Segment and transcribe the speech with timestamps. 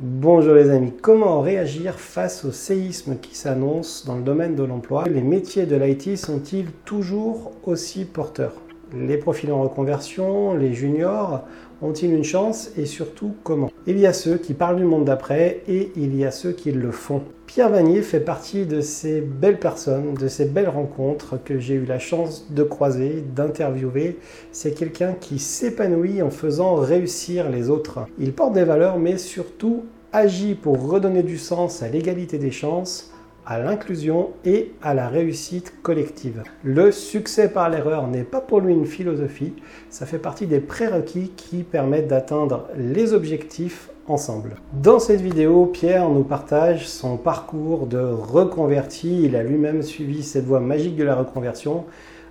[0.00, 5.04] Bonjour les amis, comment réagir face au séisme qui s'annonce dans le domaine de l'emploi?
[5.06, 8.63] Les métiers de l'IT sont-ils toujours aussi porteurs?
[8.96, 11.42] Les profils en reconversion, les juniors,
[11.82, 13.70] ont-ils une chance et surtout comment?
[13.86, 16.70] Il y a ceux qui parlent du monde d'après et il y a ceux qui
[16.70, 17.22] le font.
[17.46, 21.84] Pierre Vanier fait partie de ces belles personnes, de ces belles rencontres que j'ai eu
[21.84, 24.18] la chance de croiser, d'interviewer.
[24.52, 28.00] C'est quelqu'un qui s'épanouit en faisant réussir les autres.
[28.18, 33.13] Il porte des valeurs mais surtout agit pour redonner du sens à l'égalité des chances
[33.46, 36.42] à l'inclusion et à la réussite collective.
[36.62, 39.52] Le succès par l'erreur n'est pas pour lui une philosophie,
[39.90, 44.56] ça fait partie des prérequis qui permettent d'atteindre les objectifs ensemble.
[44.72, 49.22] Dans cette vidéo, Pierre nous partage son parcours de reconverti.
[49.24, 51.84] Il a lui-même suivi cette voie magique de la reconversion.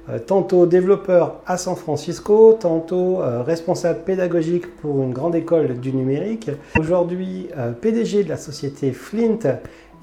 [0.10, 5.94] Euh, tantôt développeur à San Francisco, tantôt euh, responsable pédagogique pour une grande école du
[5.94, 6.52] numérique.
[6.78, 9.40] Aujourd'hui, euh, PDG de la société Flint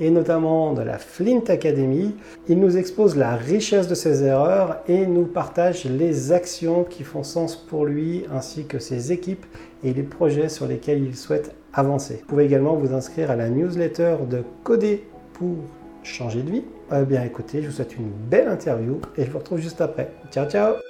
[0.01, 2.17] et notamment de la Flint Academy.
[2.49, 7.23] Il nous expose la richesse de ses erreurs et nous partage les actions qui font
[7.23, 9.47] sens pour lui ainsi que ses équipes
[9.85, 12.17] et les projets sur lesquels il souhaite avancer.
[12.23, 15.57] Vous pouvez également vous inscrire à la newsletter de Coder pour
[16.03, 16.65] changer de vie.
[16.93, 20.11] Eh bien écoutez, je vous souhaite une belle interview et je vous retrouve juste après.
[20.33, 20.90] Ciao ciao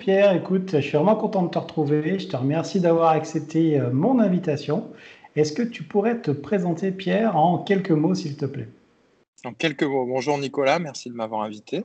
[0.00, 2.18] Pierre, écoute, je suis vraiment content de te retrouver.
[2.18, 4.90] Je te remercie d'avoir accepté euh, mon invitation.
[5.36, 8.68] Est-ce que tu pourrais te présenter Pierre en quelques mots s'il te plaît?
[9.44, 11.84] En quelques mots, bonjour Nicolas, merci de m'avoir invité.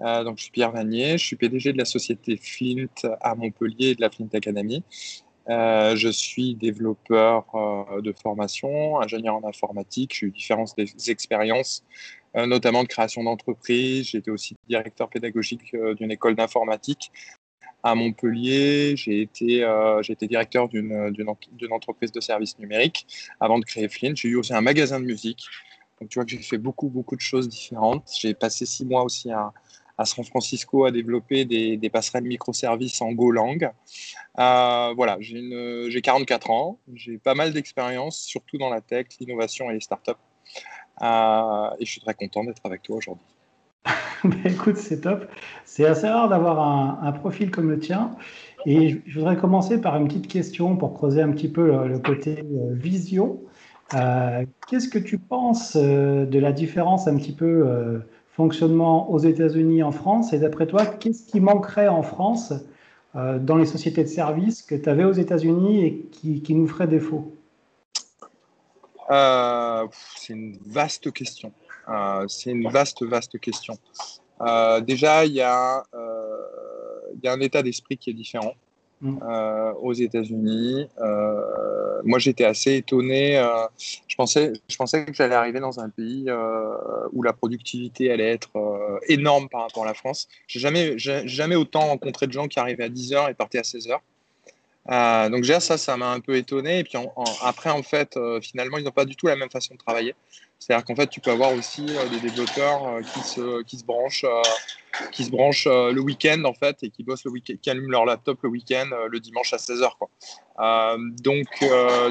[0.00, 2.86] Euh, donc, je suis Pierre Vanier, je suis PDG de la société Flint
[3.20, 4.84] à Montpellier et de la Flint Academy.
[5.48, 7.46] Euh, je suis développeur
[8.00, 10.16] de formation, ingénieur en informatique.
[10.16, 10.72] J'ai eu différentes
[11.08, 11.84] expériences
[12.34, 14.08] notamment de création d'entreprises.
[14.08, 17.10] J'étais aussi directeur pédagogique d'une école d'informatique
[17.82, 18.96] à Montpellier.
[18.96, 21.14] J'ai été, euh, été directeur d'une,
[21.70, 23.06] entreprise de services numériques
[23.40, 24.14] avant de créer Flint.
[24.14, 25.44] J'ai eu aussi un magasin de musique.
[26.00, 28.10] Donc, tu vois que j'ai fait beaucoup, beaucoup de choses différentes.
[28.20, 29.52] J'ai passé six mois aussi à,
[29.98, 33.70] à San Francisco à développer des, des passerelles microservices en Golang.
[34.38, 39.70] Euh, voilà, j'ai, j'ai 44 ans, j'ai pas mal d'expérience, surtout dans la tech, l'innovation
[39.70, 40.12] et les startups.
[41.02, 43.35] Euh, et je suis très content d'être avec toi aujourd'hui.
[44.24, 45.26] Bah, écoute, c'est top.
[45.64, 48.12] C'est assez rare d'avoir un, profil comme le tien.
[48.64, 52.40] Et je, voudrais commencer par une petite question pour creuser un petit peu le, côté
[52.40, 53.40] euh, vision.
[53.94, 59.92] Euh, qu'est-ce que tu penses de la différence un petit peu fonctionnement aux États-Unis en
[59.92, 60.32] France?
[60.32, 62.52] Et d'après toi, qu'est-ce qui manquerait en France
[63.14, 67.32] dans les sociétés de services que tu avais aux États-Unis et qui nous ferait défaut?
[69.10, 71.52] Euh, c'est une vaste question.
[71.88, 73.78] Euh, c'est une vaste, vaste question.
[74.40, 75.82] Euh, déjà, il y, a,
[77.22, 78.54] y a un état d'esprit qui est différent.
[79.02, 79.18] Mm.
[79.82, 80.88] aux États-Unis.
[82.04, 83.34] moi, j'étais assez étonné.
[84.08, 86.30] je, pensais, je pensais que j'allais arriver dans un pays
[87.12, 90.28] où la productivité allait être énorme par rapport à la France.
[90.46, 93.64] J'ai jamais, jamais autant rencontré de gens qui arrivaient à 10 heures et partaient à
[93.64, 94.02] 16 heures.
[94.90, 96.80] Euh, donc déjà ça, ça m'a un peu étonné.
[96.80, 96.98] Et puis
[97.42, 100.14] après, en fait, euh, finalement, ils n'ont pas du tout la même façon de travailler.
[100.58, 104.24] C'est-à-dire qu'en fait, tu peux avoir aussi euh, des développeurs qui, se, qui se branchent,
[105.12, 108.04] qui se branchent le week-end en fait et qui bossent le week qui allument leur
[108.04, 109.90] laptop le week-end le dimanche à 16h.
[109.98, 110.08] Quoi.
[111.20, 111.46] donc,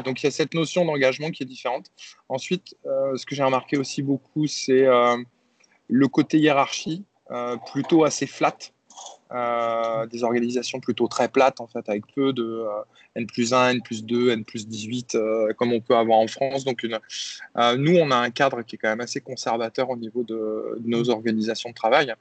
[0.03, 1.87] donc il y a cette notion d'engagement qui est différente.
[2.29, 4.85] Ensuite, ce que j'ai remarqué aussi beaucoup, c'est
[5.87, 7.03] le côté hiérarchie
[7.73, 8.55] plutôt assez flat.
[9.31, 12.69] Euh, des organisations plutôt très plates en fait avec peu de euh,
[13.15, 16.27] N plus 1, N plus 2, N plus 18 euh, comme on peut avoir en
[16.27, 16.63] France.
[16.63, 16.99] Donc une,
[17.77, 21.09] nous on a un cadre qui est quand même assez conservateur au niveau de, nos
[21.09, 22.13] organisations de travail.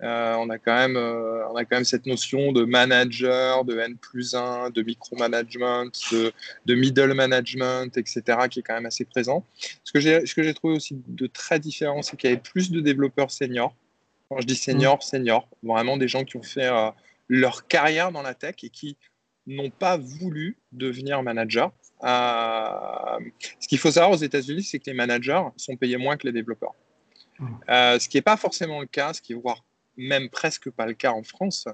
[0.00, 4.34] on, a quand même, on a quand même cette notion de manager, de N plus
[4.34, 6.32] 1, de micromanagement, de,
[6.64, 9.44] de middle management, etc., qui est quand même assez présent.
[9.84, 10.00] Ce que
[10.42, 13.74] j'ai trouvé aussi de très différent, c'est qu'il y avait plus de développeurs seniors.
[14.28, 16.90] Quand je dis senior, senior, vraiment des gens qui ont fait euh,
[17.28, 18.96] leur carrière dans la tech et qui
[19.46, 21.72] n'ont pas voulu devenir manager.
[22.02, 23.18] Euh,
[23.60, 26.32] ce qu'il faut savoir aux États-Unis, c'est que les managers sont payés moins que les
[26.32, 26.74] développeurs.
[27.38, 27.46] Mmh.
[27.68, 29.64] Euh, ce qui n'est pas forcément le cas, ce qui est voire
[29.96, 31.66] même presque pas le cas en France.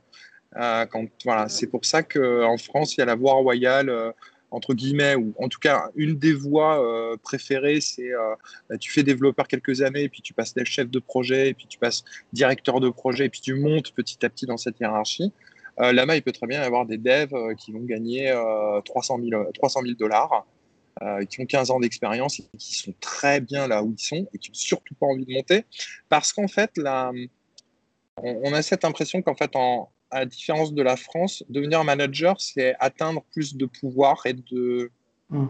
[0.54, 4.14] quand, voilà, c'est pour ça qu'en France, il y a la voie royale
[4.52, 8.34] entre guillemets, ou en tout cas une des voies euh, préférées, c'est euh,
[8.68, 11.78] bah, tu fais développeur quelques années, puis tu passes chef de projet, et puis tu
[11.78, 15.32] passes directeur de projet, et puis tu montes petit à petit dans cette hiérarchie.
[15.80, 18.30] Euh, Là-bas, il peut très bien y avoir des devs euh, qui vont gagner
[18.84, 20.46] 300 000 dollars,
[21.28, 24.38] qui ont 15 ans d'expérience et qui sont très bien là où ils sont et
[24.38, 25.64] qui n'ont surtout pas envie de monter,
[26.10, 27.10] parce qu'en fait, la,
[28.18, 32.40] On, a cette impression qu'en fait, en, à la différence de la France, devenir manager,
[32.40, 34.90] c'est atteindre plus de pouvoir et de,
[35.30, 35.46] mmh.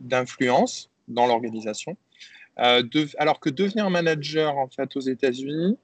[0.00, 1.96] d'influence dans l'organisation.
[2.56, 5.76] alors que devenir manager en fait aux États-Unis,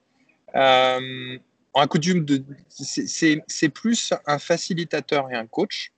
[0.55, 1.39] euh,
[1.75, 5.93] en coutume de, c'est plus un facilitateur et un coach.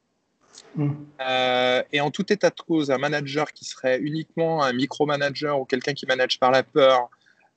[0.74, 0.90] Mm.
[1.20, 5.64] Euh, et en tout état de cause, un manager qui serait uniquement un micromanager ou
[5.64, 7.08] quelqu'un qui manage par la peur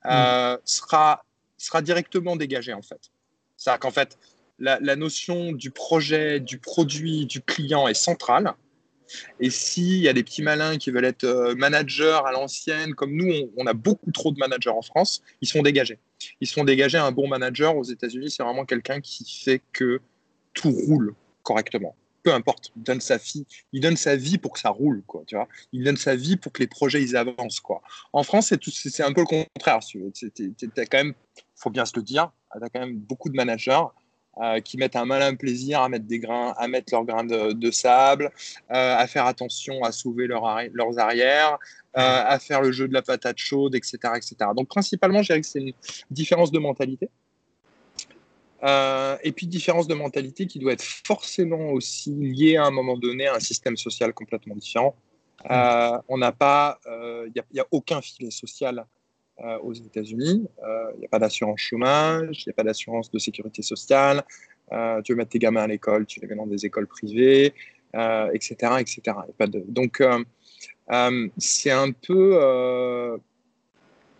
[0.06, 0.60] euh, mm.
[0.64, 1.26] sera,
[1.58, 3.12] sera directement dégagé en fait.
[3.58, 4.18] C'est-à-dire qu'en fait,
[4.60, 8.54] la, notion du projet, du produit, du client est centrale.
[9.40, 13.16] Et s'il y a des petits malins qui veulent être euh, managers à l'ancienne, comme
[13.16, 16.00] nous, on, a beaucoup trop de managers en France, ils sont dégagés.
[16.42, 16.98] Ils sont dégagés.
[16.98, 20.00] Un bon manager aux États-Unis, c'est vraiment quelqu'un qui fait que
[20.54, 21.14] tout roule
[21.44, 21.96] correctement.
[22.24, 25.24] Peu importe, il donne sa vie, il donne sa vie pour que ça roule, quoi.
[25.28, 27.82] Tu vois, il donne sa vie pour que les projets ils avancent, quoi.
[28.14, 29.80] En France, c'est un peu le contraire.
[29.82, 30.02] Tu
[30.78, 31.14] as quand même,
[31.56, 33.84] faut bien se le dire, as quand même beaucoup de managers
[34.42, 37.72] euh, qui mettent un malin plaisir à mettre des grains, à mettre leurs grains de,
[37.72, 38.32] sable,
[38.72, 41.60] euh, à faire attention à sauver leurs arrières,
[41.98, 44.36] euh, à faire le jeu de la patate chaude, etc., etc.
[44.56, 45.74] Donc principalement, je dirais que c'est une
[46.10, 47.10] différence de mentalité.
[48.64, 53.28] et puis différence de mentalité qui doit être forcément aussi liée à un moment donné
[53.28, 54.96] à un système social complètement différent.
[55.48, 58.84] on n'a pas, il n'y a, a, aucun filet social
[59.40, 60.46] euh, aux États-Unis.
[60.60, 64.24] Il euh, n'y a pas d'assurance chômage, il n'y a pas d'assurance de sécurité sociale.
[64.72, 67.52] Euh, tu veux mettre tes gamins à l'école, tu les mets dans des écoles privées,
[67.96, 69.18] etc., etc.
[69.68, 70.04] Donc,
[71.40, 73.20] c'est un peu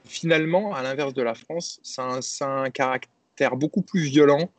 [0.06, 4.50] finalement, à l'inverse de la France, a, un, caractère beaucoup plus violent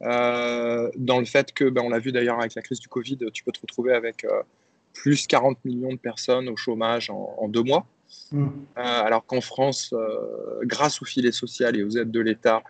[0.00, 3.44] dans le fait que, ben, on l'a vu d'ailleurs avec la crise du Covid, tu
[3.44, 4.26] peux te retrouver avec
[4.94, 7.86] plus 40 millions de personnes au chômage en deux mois.
[8.32, 8.46] Euh,
[8.76, 12.62] alors qu'en France, euh, grâce au filet social et aux aides de l'État,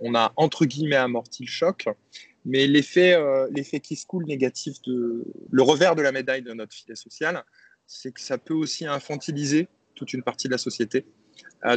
[0.00, 1.86] on a entre guillemets amorti le choc.
[2.44, 6.52] Mais l'effet, euh, l'effet qui se coule négatif de le revers de la médaille de
[6.52, 7.42] notre filet social,
[7.86, 11.06] c'est que ça peut aussi infantiliser toute une partie de la société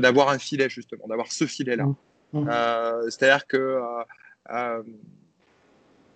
[0.01, 1.85] d'avoir un filet justement, d'avoir ce filet-là.
[2.33, 2.39] Mm.
[2.41, 3.09] Mm.
[3.09, 3.79] c'est-à-dire que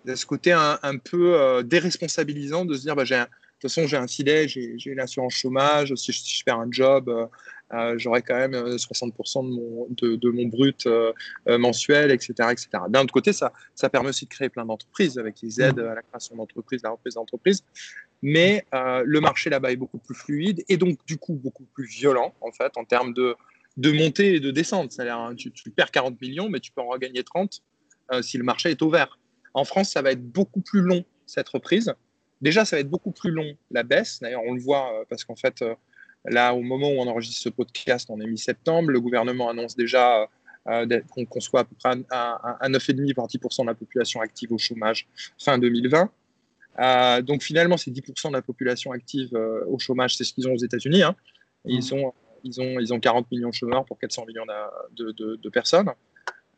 [0.05, 3.27] de ce côté un, peu déresponsabilisant de se dire bah, j'ai un,
[3.61, 5.93] toute façon, j'ai un filet, j'ai une assurance chômage.
[5.95, 7.27] Si je, perds un job, euh,
[7.73, 11.13] euh, j'aurai quand même 60% de mon, de, mon brut euh,
[11.47, 12.33] mensuel, etc.
[12.51, 12.69] etc.
[12.89, 15.93] D'un autre côté, ça, ça permet aussi de créer plein d'entreprises avec les aides à
[15.93, 17.63] la création d'entreprises, la reprise d'entreprises.
[18.23, 22.33] Mais le marché là-bas est beaucoup plus fluide et donc, du coup, beaucoup plus violent,
[22.41, 23.35] en fait, en termes de,
[23.77, 24.91] de montée et de descente.
[24.91, 27.61] C'est-à-dire, hein, tu, tu, perds 40 millions, mais tu peux en regagner 30
[28.21, 29.19] si le marché est ouvert.
[29.53, 31.93] En France, ça va être beaucoup plus long, cette reprise.
[32.41, 34.19] Déjà, ça va être beaucoup plus long, la baisse.
[34.19, 35.75] D'ailleurs, on le voit euh, parce qu'en fait, euh,
[36.25, 40.27] là, au moment où on enregistre ce podcast, on est mi-septembre, le gouvernement annonce déjà
[40.67, 44.57] euh, qu'on soit à peu près à, 9,5 voire 10% de la population active au
[44.57, 45.07] chômage
[45.39, 46.09] fin 2020.
[47.23, 49.33] donc finalement, c'est 10% de la population active
[49.67, 51.03] au chômage, c'est ce qu'ils ont aux États-Unis.
[51.03, 51.15] Hein.
[51.65, 54.45] Ils, ont, ils, ont, ils ont 40 millions de chômeurs pour 400 millions
[54.95, 55.89] de, de personnes.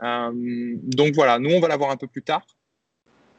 [0.02, 2.46] donc voilà, nous, on va l'avoir un peu plus tard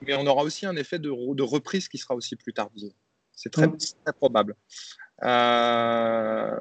[0.02, 1.10] mais on aura aussi un effet de,
[1.42, 2.92] reprise qui sera aussi plus tardive.
[3.32, 3.68] C'est très,
[4.16, 4.54] probable.
[5.22, 6.56] Euh,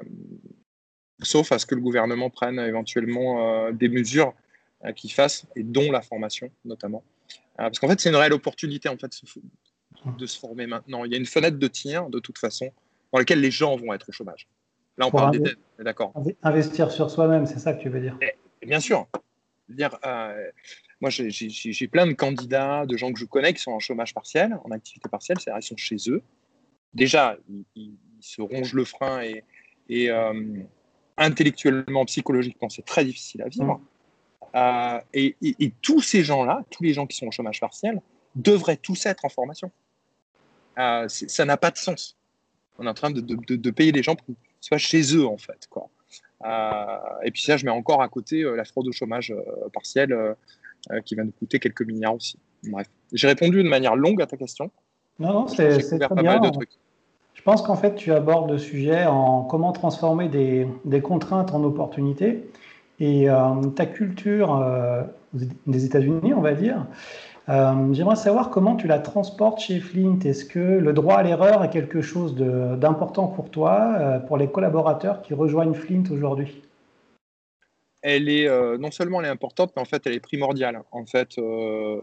[1.22, 4.32] sauf à ce que le gouvernement prenne éventuellement euh, des mesures
[4.84, 7.02] euh, qui fassent, et dont la formation notamment.
[7.56, 9.12] parce qu'en fait, c'est une réelle opportunité en fait,
[10.18, 11.04] de se former maintenant.
[11.04, 12.70] Il y a une fenêtre de tir, de toute façon,
[13.12, 14.48] dans laquelle les gens vont être au chômage.
[14.96, 16.12] Là, on parle des d'accord.
[16.42, 18.16] Investir sur soi-même, c'est ça que tu veux dire?
[18.62, 19.08] Bien sûr.
[19.68, 19.98] Dire,
[21.04, 24.58] moi, j'ai plein de candidats, de gens que je connais qui sont en chômage partiel,
[24.64, 26.22] en activité partielle, c'est-à-dire ils sont chez eux.
[26.94, 27.36] Déjà,
[27.76, 29.20] ils, se rongent le frein
[29.90, 30.62] et, euh,
[31.18, 33.82] intellectuellement, psychologiquement, c'est très difficile à vivre.
[34.54, 38.00] Euh, et, tous ces gens-là, tous les gens qui sont au chômage partiel,
[38.34, 39.70] devraient tous être en formation.
[40.78, 42.16] Euh, ça n'a pas de sens.
[42.78, 45.36] On est en train de, de, payer des gens pour qu'ils soient chez eux, en
[45.36, 45.68] fait.
[45.68, 45.90] Quoi.
[47.24, 49.34] et puis ça, je mets encore à côté la fraude au chômage
[49.74, 50.34] partiel
[51.04, 52.38] qui va nous coûter quelques milliards aussi.
[52.64, 54.70] Bref, j'ai répondu de manière longue à ta question.
[55.18, 56.40] Non, non, c'est très bien.
[57.34, 61.62] Je pense qu'en fait, tu abordes le sujet en comment transformer des, des contraintes en
[61.64, 62.48] opportunités.
[63.00, 65.02] Et euh, ta culture euh,
[65.66, 66.86] des États-Unis, on va dire,
[67.48, 70.20] j'aimerais savoir comment tu la transportes chez Flint.
[70.24, 75.22] Est-ce que le droit à l'erreur est quelque chose d'important pour toi, pour les collaborateurs
[75.22, 76.62] qui rejoignent Flint aujourd'hui?
[78.04, 80.82] Elle est euh, non seulement elle est importante, mais en fait elle est primordiale.
[80.92, 81.98] En fait, euh,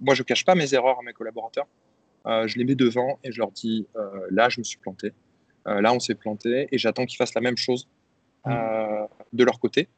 [0.00, 1.66] moi je cache pas mes erreurs à mes collaborateurs.
[2.26, 3.86] Euh, je les mets devant et je leur dis
[4.30, 5.12] là je me suis planté,
[5.66, 7.88] là on s'est planté et j'attends qu'ils fassent la même chose
[8.44, 9.88] de leur côté.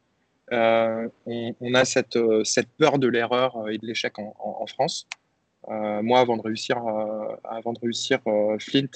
[0.51, 5.07] on, a cette, cette peur de l'erreur et de l'échec en, France.
[5.69, 6.79] moi, avant de réussir,
[7.45, 8.21] avant de réussir
[8.59, 8.95] Flint,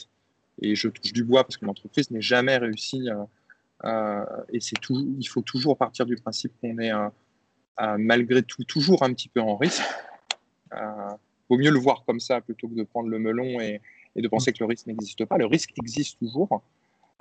[0.62, 3.08] et je touche du bois parce que l'entreprise n'est jamais réussi.
[3.84, 6.92] Et c'est tout, il faut toujours partir du principe qu'on est
[7.98, 9.82] malgré tout toujours un petit peu en risque.
[10.72, 10.78] Il
[11.48, 13.80] vaut mieux le voir comme ça plutôt que de prendre le melon et,
[14.16, 15.38] de penser que le risque n'existe pas.
[15.38, 16.62] Le risque existe toujours.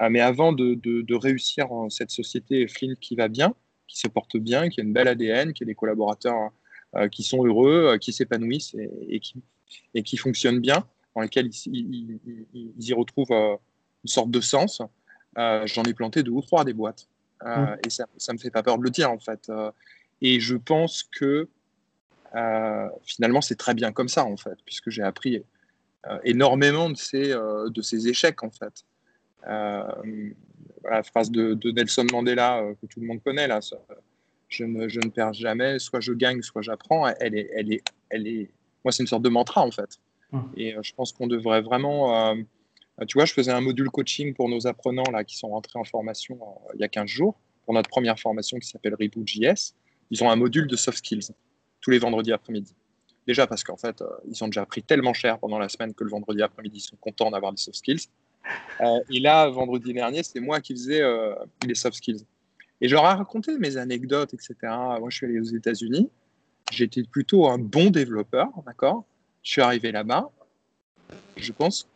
[0.02, 3.54] Euh, mais avant de, réussir cette société Flint qui va bien,
[3.88, 6.52] qui se porte bien, qui a une belle ADN, qui a des collaborateurs
[6.96, 8.76] euh, qui sont heureux, euh, qui s'épanouissent
[9.94, 12.20] et qui fonctionnent bien, dans lesquels ils,
[12.80, 14.82] y retrouvent une sorte de sens,
[15.36, 17.08] j'en ai planté deux ou trois des boîtes.
[17.44, 17.66] Mmh.
[17.86, 19.52] Et ça ne me fait pas peur de le dire, en fait.
[20.22, 21.48] et je pense que
[23.04, 25.44] finalement, c'est très bien comme ça, en fait, puisque j'ai appris
[26.08, 28.84] euh, énormément de ces, euh, de ces échecs, en fait.
[29.48, 30.32] Euh,
[30.84, 33.60] la phrase de, Nelson Mandela que tout le monde connaît, là,
[34.50, 37.84] je, ne, je, ne, perds jamais, soit je gagne, soit j'apprends, elle est, elle est,
[38.10, 38.50] elle est...
[38.84, 40.00] Moi, c'est une sorte de mantra, en fait.
[40.56, 42.36] Et je pense qu'on devrait vraiment...
[43.08, 45.84] tu vois, je faisais un module coaching pour nos apprenants là, qui sont rentrés en
[45.84, 46.40] formation
[46.76, 49.74] il y a 15 jours, pour notre première formation qui s'appelle Reboot.js.
[50.12, 51.32] Ils ont un module de soft skills
[51.82, 52.76] tous les vendredis après-midi.
[53.28, 56.04] Déjà parce qu'en fait, euh, ils ont déjà pris tellement cher pendant la semaine que
[56.04, 58.08] le vendredi après-midi, ils sont contents d'avoir des soft skills.
[58.82, 62.26] Euh, et là, vendredi dernier, c'était moi qui faisais euh, les soft skills.
[62.80, 64.56] Et je leur ai raconté mes anecdotes, etc.
[64.64, 66.10] Moi, je suis allé aux États-Unis.
[66.72, 69.06] J'étais plutôt un bon développeur, d'accord?
[69.44, 70.32] Je suis arrivé là-bas.
[71.38, 71.88] Je pense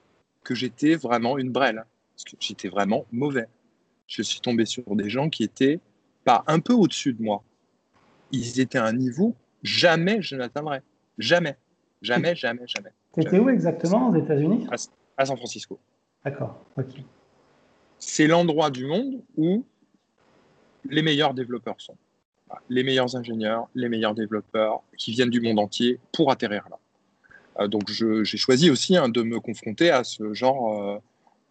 [0.46, 1.84] que j'étais vraiment une brêle.
[2.16, 3.48] Parce que j'étais vraiment mauvais.
[4.08, 5.82] Je suis tombé sur des gens qui étaient
[6.24, 7.44] pas un peu au-dessus de moi.
[8.32, 10.82] Ils étaient à un niveau jamais je n'atteindrais.
[11.18, 11.58] Jamais.
[12.02, 12.92] Jamais, jamais, jamais.
[13.14, 14.10] T'étais où exactement?
[14.10, 14.68] Aux États-Unis?
[15.18, 15.80] À, San Francisco.
[16.24, 17.02] D'accord, ok.
[17.98, 19.66] C'est l'endroit du monde où
[20.88, 21.98] les meilleurs développeurs sont.
[22.70, 26.78] Les meilleurs ingénieurs, les meilleurs développeurs qui viennent du monde entier pour atterrir là.
[27.60, 31.00] Euh, donc j'ai choisi aussi hein, de me confronter à ce genre euh,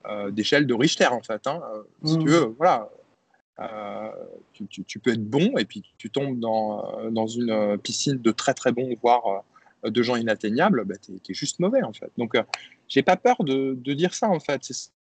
[0.07, 1.47] euh, d'échelle de Richter en fait.
[1.47, 1.61] Hein.
[2.05, 2.29] Si tu mmh.
[2.29, 2.91] veux, voilà.
[4.53, 8.73] Tu, peux être bon et puis tu tombes dans, dans une piscine de très très
[8.73, 9.45] bons, voire
[9.91, 12.11] de gens inatteignables, bah, tu es, juste mauvais en fait.
[12.17, 12.43] Donc, euh,
[12.89, 14.63] j'ai pas peur de, dire ça en fait.
[14.65, 14.91] C'est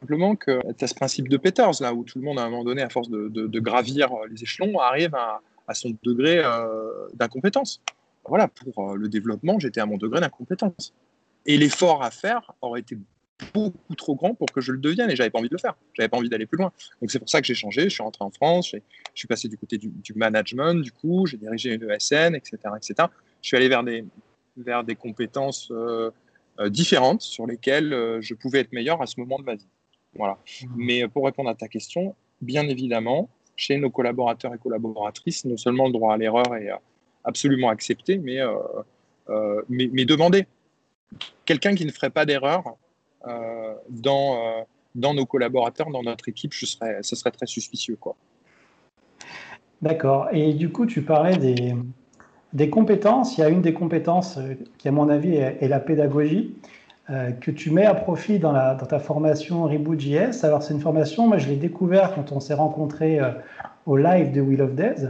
[0.00, 2.50] simplement que tu as ce principe de Peters là où tout le monde à un
[2.50, 5.40] moment donné, à force de, gravir les échelons, arrive à,
[5.74, 7.80] son degré euh, d'incompétence.
[8.26, 10.94] Voilà, pour euh, le développement, j'étais à mon degré d'incompétence.
[11.46, 12.96] Et l'effort à faire aurait été
[13.52, 15.74] beaucoup trop grand pour que je le devienne et j'avais pas envie de le faire.
[15.94, 16.72] J'avais pas envie d'aller plus loin.
[17.00, 17.84] Donc c'est pour ça que j'ai changé.
[17.84, 18.70] Je suis rentré en France.
[18.70, 18.78] Je
[19.18, 20.80] suis passé du côté du, du management.
[20.80, 23.08] Du coup, j'ai dirigé une ESN, etc., etc
[23.42, 24.04] je suis allé vers des,
[24.56, 26.10] vers des compétences euh,
[26.60, 29.68] euh, différentes sur lesquelles euh, je pouvais être meilleur à ce moment de ma vie.
[30.14, 30.34] Voilà.
[30.34, 30.66] Mmh.
[30.76, 35.86] Mais pour répondre à ta question, bien évidemment, chez nos collaborateurs et collaboratrices, non seulement
[35.86, 36.70] le droit à l'erreur est
[37.24, 38.38] absolument accepté, mais,
[39.68, 40.46] mais, mais, demander.
[41.44, 42.62] Quelqu'un qui ne ferait pas d'erreur
[43.88, 44.64] dans,
[44.94, 47.98] dans nos collaborateurs, dans notre équipe, je serais, ce serait très suspicieux.
[49.80, 50.28] D'accord.
[50.32, 51.74] Et du coup, tu parlais des,
[52.52, 55.80] des compétences, il y a une des compétences euh, qui, à mon avis, est, la
[55.80, 56.54] pédagogie,
[57.10, 60.44] euh, que tu mets à profit dans, la, dans ta formation Reboot.js.
[60.44, 63.30] Alors, c'est une formation, moi, je l'ai découvert quand on s'est rencontrés euh,
[63.86, 65.08] au live de Wheel of Death.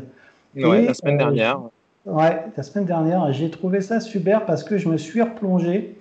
[0.54, 1.60] Oui, la semaine dernière.
[2.06, 3.32] Ouais, la semaine dernière.
[3.32, 5.96] J'ai trouvé ça super parce que je me suis replongé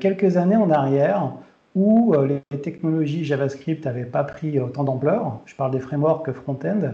[0.00, 1.32] quelques années en arrière
[1.74, 5.40] où les technologies JavaScript n'avaient pas pris autant d'ampleur.
[5.46, 6.92] Je parle des frameworks front-end.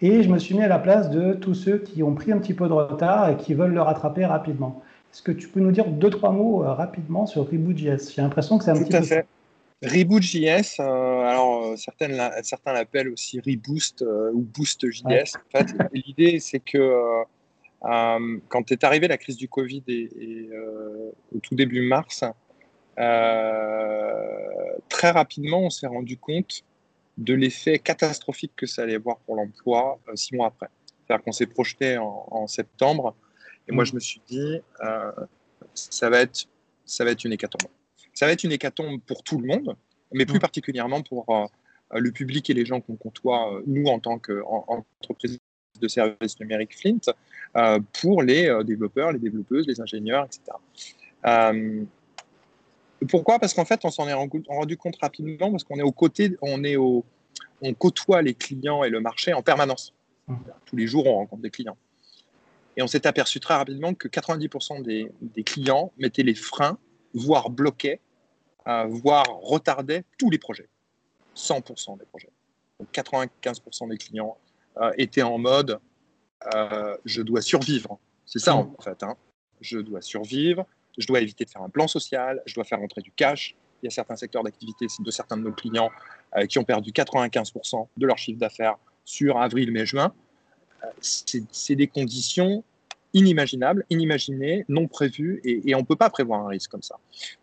[0.00, 2.38] Et je me suis mis à la place de tous ceux qui ont pris un
[2.38, 4.82] petit peu de retard et qui veulent le rattraper rapidement.
[5.12, 8.58] Est-ce que tu peux nous dire deux, trois mots euh, rapidement sur Reboot.js J'ai l'impression
[8.58, 9.26] que c'est un Tout petit à fait.
[9.82, 15.36] Reboot.js, euh, alors euh, certains l'appellent aussi Reboost ou Boost.js.
[15.36, 17.24] En fait, l'idée, c'est que
[17.84, 20.48] quand est arrivée la crise du Covid et,
[21.34, 22.24] au tout début mars,
[24.88, 26.64] très rapidement, on s'est rendu compte
[27.18, 30.68] de l'effet catastrophique que ça allait avoir pour l'emploi euh, six mois après.
[31.06, 33.14] C'est-à-dire qu'on s'est projeté en, septembre,
[33.68, 33.86] et moi mm.
[33.86, 35.12] je me suis dit, euh,
[35.74, 36.46] ça, va être,
[36.86, 37.70] ça va être une hécatombe.
[38.14, 39.76] Ça va être une hécatombe pour tout le monde,
[40.12, 40.40] mais plus mm.
[40.40, 41.46] particulièrement pour euh,
[41.92, 45.38] le public et les gens qu'on côtoie, nous en tant qu'entreprise
[45.80, 47.00] de services numériques Flint,
[48.00, 50.56] pour les développeurs, les développeuses, les ingénieurs, etc.
[53.08, 53.38] Pourquoi?
[53.38, 56.64] Parce qu'en fait, on s'en est rendu compte rapidement parce qu'on est aux côtés, on
[56.64, 57.04] est au,
[57.60, 59.92] on côtoie les clients et le marché en permanence.
[60.28, 60.36] Mmh.
[60.66, 61.76] Tous les jours, on rencontre des clients.
[62.76, 66.78] Et on s'est aperçu très rapidement que 90% des, clients mettaient les freins,
[67.12, 68.00] voire bloquaient,
[68.66, 70.68] euh, voire retardaient tous les projets.
[71.36, 72.30] 100% des projets.
[72.80, 74.36] Donc 95% des clients
[74.96, 75.78] était en mode
[77.04, 77.98] je dois survivre.
[78.26, 79.02] C'est ça en fait.
[79.02, 79.16] Hein.
[79.60, 80.66] Je dois survivre,
[80.98, 83.54] je dois éviter de faire un plan social, je dois faire entrer du cash.
[83.82, 85.90] Il y a certains secteurs d'activité de certains de nos clients
[86.48, 90.12] qui ont perdu 95% de leur chiffre d'affaires sur avril, mai, juin.
[91.00, 92.64] C'est des conditions
[93.14, 96.96] inimaginable, inimaginé, non prévu, et, on ne peut pas prévoir un risque comme ça.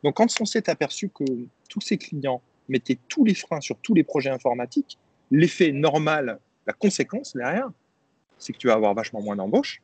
[0.04, 1.24] Donc quand on s'est aperçu que
[1.70, 5.00] tous ces clients mettaient tous les freins sur tous les projets informatiques,
[5.32, 7.70] l'effet normal, la conséquence derrière,
[8.38, 9.82] c'est que tu vas avoir vachement moins d'embauches,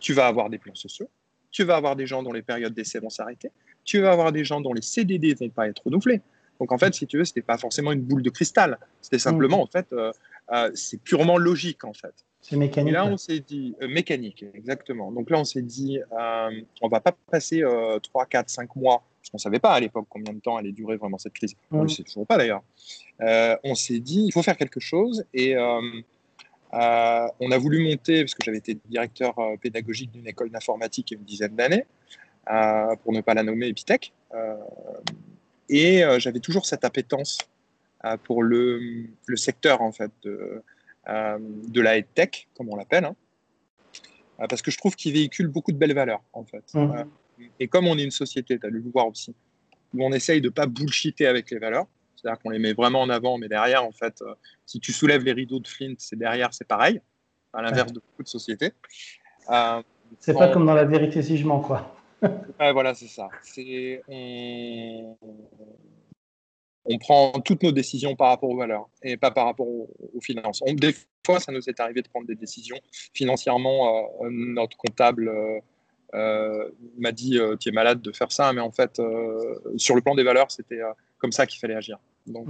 [0.00, 1.08] tu vas avoir des plans sociaux,
[1.50, 3.50] tu vas avoir des gens dont les périodes d'essai vont s'arrêter,
[3.84, 6.20] tu vas avoir des gens dont les CDD ne vont pas être renouvelés.
[6.60, 9.18] Donc en fait, si tu veux, ce n'était pas forcément une boule de cristal, c'était
[9.18, 9.62] simplement, mmh.
[9.62, 10.12] en fait, euh,
[10.52, 12.14] euh, c'est purement logique, en fait.
[12.40, 12.90] C'est mécanique.
[12.90, 15.12] Et là, on s'est dit, euh, mécanique, exactement.
[15.12, 16.00] Donc là, on s'est dit,
[16.80, 17.62] on va pas passer
[18.02, 20.72] 3, 4, 5 mois, parce qu'on ne savait pas à l'époque combien de temps allait
[20.72, 21.54] durer vraiment cette crise.
[21.70, 22.62] On ne le sait toujours pas d'ailleurs.
[23.20, 25.24] Euh, on s'est dit, il faut faire quelque chose.
[25.34, 25.80] Et euh,
[26.72, 31.16] on a voulu monter, parce que j'avais été directeur pédagogique d'une école d'informatique il y
[31.16, 31.84] a une dizaine d'années,
[33.02, 34.12] pour ne pas la nommer Epitech.
[35.68, 37.38] et j'avais toujours cette appétence
[38.24, 38.80] pour le,
[39.26, 40.62] le, secteur, en fait, de
[41.08, 43.16] euh, de la tech, comme on l'appelle, hein.
[44.40, 46.64] euh, parce que je trouve qu'il véhicule beaucoup de belles valeurs, en fait.
[46.74, 47.04] Mmh.
[47.40, 49.34] Euh, et comme on est une société, tu as dû le voir aussi,
[49.94, 53.00] où on essaye de ne pas bullshiter avec les valeurs, c'est-à-dire qu'on les met vraiment
[53.00, 54.22] en avant, mais derrière, en fait,
[54.66, 57.00] si tu soulèves les rideaux de Flint, c'est derrière, c'est pareil,
[57.52, 58.72] à l'inverse de beaucoup de sociétés.
[60.18, 61.94] c'est pas comme dans la vérité si je mens, quoi.
[62.58, 63.28] voilà, c'est ça.
[63.42, 65.16] C'est, on,
[66.88, 69.88] on prend toutes nos décisions par rapport aux valeurs et pas par rapport aux,
[70.22, 70.62] finances.
[70.66, 72.78] des fois, ça nous est arrivé de prendre des décisions
[73.12, 74.08] financièrement.
[74.22, 75.30] Euh, notre comptable
[76.14, 79.00] euh, euh, m'a dit Tu es malade de faire ça, mais en fait,
[79.76, 80.80] sur le plan des valeurs, c'était
[81.18, 81.98] comme ça qu'il fallait agir.
[82.26, 82.48] Donc,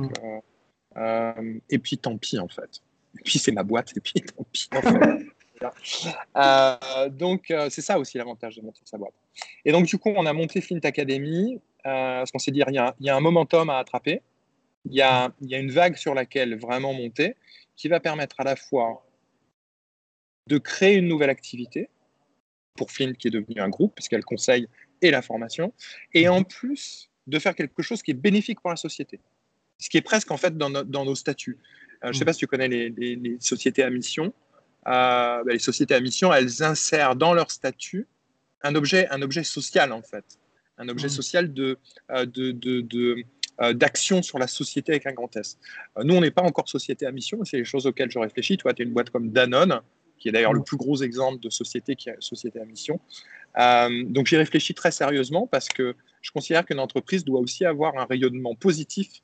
[0.97, 1.59] mm.
[1.71, 2.83] et puis, tant pis, en fait.
[3.19, 4.69] Et puis, c'est ma boîte, et puis, tant pis.
[7.11, 9.15] donc, c'est ça aussi l'avantage de monter sa boîte.
[9.65, 12.79] Et donc, du coup, on a monté Flint Academy parce qu'on s'est dit, il y,
[12.79, 14.21] a, il y, a, un momentum à attraper
[14.91, 17.37] il y, a, une vague sur laquelle vraiment monter
[17.77, 19.07] qui va permettre à la fois
[20.47, 21.89] de créer une nouvelle activité
[22.79, 24.69] pour Flint qui est devenu un groupe puisqu'elle conseille
[25.03, 25.73] et la formation
[26.15, 29.21] et en plus de faire quelque chose qui est bénéfique pour la société.
[29.79, 31.59] Ce qui est presque en fait dans, nos statuts.
[32.03, 34.33] Euh, je ne sais pas si tu connais les, sociétés à mission.
[34.87, 38.07] Euh, ben, les sociétés à mission elles insèrent dans leur statut
[38.63, 40.25] un objet, un objet social en fait.
[40.79, 41.77] Un objet social de,
[42.13, 43.25] euh, de, de
[43.61, 45.59] euh, d'action sur la société avec un grand S.
[46.05, 48.57] Nous, on n'est pas encore société à mission, c'est les choses auxquelles je réfléchis.
[48.57, 49.81] Toi, tu es une boîte comme Danone,
[50.19, 53.01] qui est d'ailleurs le plus gros exemple de société qui est société à mission.
[53.59, 57.97] Euh, donc j'y réfléchis très sérieusement parce que je considère qu'une entreprise doit aussi avoir
[57.99, 59.23] un rayonnement positif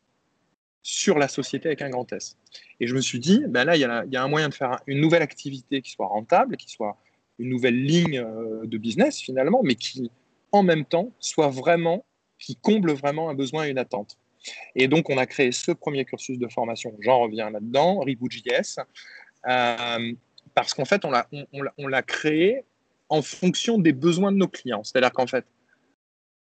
[0.83, 2.37] sur la société avec un grand S.
[2.80, 4.80] Et je me suis dit, ben là, il y, y, a un moyen de faire
[4.87, 6.98] une nouvelle activité qui soit rentable, qui soit
[7.38, 8.24] une nouvelle ligne
[8.64, 10.11] de business finalement, mais qui
[10.52, 12.04] en même temps soit vraiment,
[12.38, 14.18] qui comble vraiment un besoin et une attente.
[14.74, 18.76] Et donc, on a créé ce premier cursus de formation, j'en reviens là-dedans, Reboot.js,
[19.48, 20.12] euh,
[20.54, 22.64] parce qu'en fait, on l'a créé
[23.08, 24.82] en fonction des besoins de nos clients.
[24.84, 25.44] C'est-à-dire qu'en fait,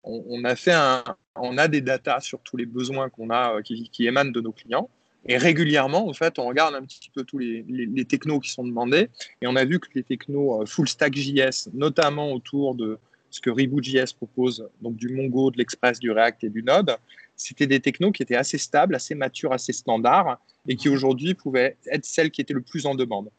[0.04, 4.52] on, a des datas sur tous les besoins qu'on a euh, qui, émanent de nos
[4.52, 4.88] clients.
[5.26, 8.64] Et régulièrement, en fait, on regarde un petit peu tous les, les, technos qui sont
[8.64, 9.08] demandés.
[9.40, 12.98] Et on a vu que les technos euh, full stack JS, notamment autour de
[13.30, 16.96] ce que Reboot.js propose, donc du Mongo, de l'Express, du React et du Node,
[17.36, 20.38] c'était des technos qui étaient assez stables, assez matures, assez standards,
[20.68, 23.30] et qui aujourd'hui pouvaient être celles qui étaient le plus en demande.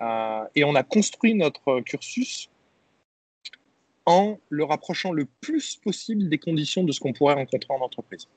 [0.00, 2.50] Euh, et on a construit notre cursus
[4.04, 8.28] en le rapprochant le plus possible des conditions de ce qu'on pourrait rencontrer en entreprise.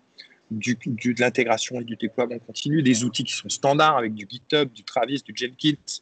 [0.50, 4.72] Du, de l'intégration et du déploiement continu, des outils qui sont standards avec du GitHub,
[4.72, 6.02] du Travis, du Jenkins,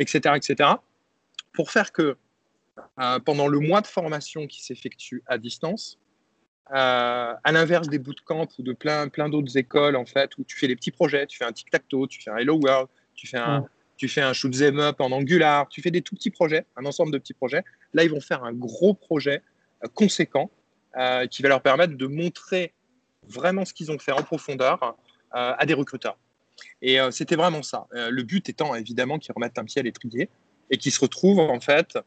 [0.00, 0.70] etc., etc.,
[1.52, 2.16] pour faire que
[2.98, 6.00] euh, pendant le mois de formation qui s'effectue à distance,
[6.72, 10.56] euh, à l'inverse des bootcamps ou de plein, plein d'autres écoles, en fait, où tu
[10.56, 13.38] fais des petits projets, tu fais un tic-tac-toe, tu fais un Hello World, tu fais
[13.38, 13.64] un,
[13.96, 16.84] tu fais un shoot them up en Angular, tu fais des tout petits projets, un
[16.84, 17.64] ensemble de petits projets.
[17.94, 19.42] Là, ils vont faire un gros projet
[19.84, 20.50] euh, conséquent
[20.96, 22.72] euh, qui va leur permettre de montrer
[23.28, 24.96] vraiment ce qu'ils ont fait en profondeur
[25.32, 26.16] à des recruteurs.
[26.80, 27.88] Et c'était vraiment ça.
[27.90, 30.30] le but étant évidemment qu'ils remettent un pied à l'étrier
[30.70, 31.98] et qu'ils se retrouvent en fait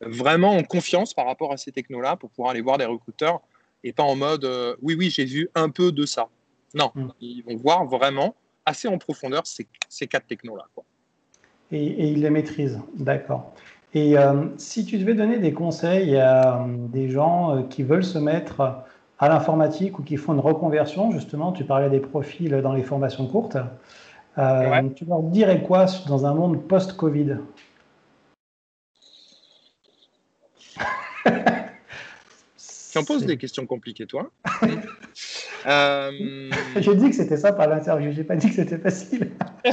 [0.00, 3.40] vraiment en confiance par rapport à ces technos-là pour pouvoir aller voir des recruteurs
[3.82, 6.28] et pas en mode euh, oui, oui, j'ai vu un peu de ça.
[6.74, 7.08] Non, mm.
[7.20, 8.34] ils vont voir vraiment
[8.66, 10.66] assez en profondeur ces, ces quatre technos-là.
[11.70, 13.54] Et, et, ils les maîtrisent, d'accord.
[13.94, 18.18] Et euh, si tu devais donner des conseils à euh, des gens qui veulent se
[18.18, 18.84] mettre
[19.18, 23.26] à l'informatique ou qui font une reconversion, justement, tu parlais des profils dans les formations
[23.26, 23.56] courtes,
[24.36, 27.36] Tu leur dirais quoi dans un monde post-Covid?
[32.92, 34.30] Tu en poses des questions compliquées, toi
[35.66, 36.50] euh...
[36.80, 39.30] J'ai dit que c'était ça par l'interview, j'ai pas dit que c'était facile.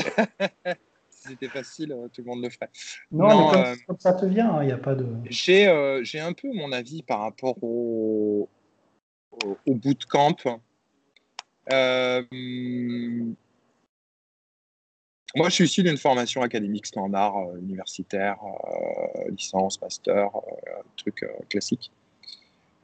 [1.22, 2.70] si c'était facile, euh, tout le monde le ferait.
[3.12, 5.06] Non, mais comme, euh, ça te vient, il hein, n'y a pas de.
[5.30, 8.50] J'ai euh, un peu mon avis par rapport au,
[9.32, 10.36] au, au bootcamp.
[15.34, 18.38] Moi, je suis issu d'une formation académique standard, universitaire,
[19.30, 20.30] licence, master,
[20.98, 21.92] truc classique.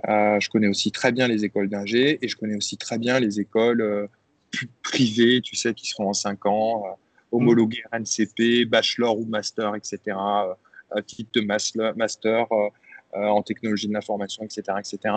[0.08, 3.20] Euh, je connais aussi très bien les écoles d'ingé et je connais aussi très bien
[3.20, 4.08] les écoles euh,
[4.84, 6.92] privées, tu sais, qui seront en 5 ans, euh,
[7.32, 10.18] homologuées RNCP, bachelor ou master, etc.,
[11.06, 12.48] type de master
[13.14, 15.14] en technologie de l'information, etc., etc.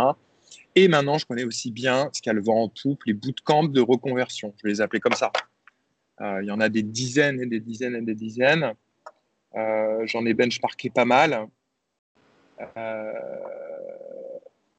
[0.75, 4.53] Et maintenant, je connais aussi bien ce qu'elle vend en poupe, les bootcamps de reconversion.
[4.59, 5.31] Je vais les appeler comme ça.
[6.21, 8.73] il y en a des dizaines et des dizaines et des dizaines.
[9.55, 11.47] J'en ai benchmarké pas mal.
[12.77, 13.12] Euh,